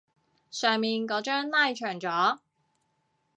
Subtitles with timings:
[0.49, 2.39] 上面嗰張拉長咗